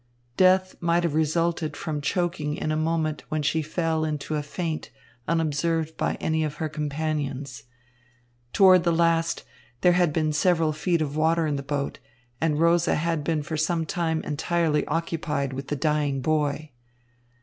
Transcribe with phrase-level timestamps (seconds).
[0.35, 4.89] Death might have resulted from choking in a moment when she fell into a faint
[5.27, 7.65] unobserved by any of her companions.
[8.51, 9.43] Toward the last,
[9.81, 11.99] there had been several feet of water in the boat,
[12.41, 16.71] and Rosa had for some time been entirely occupied with the dying boy.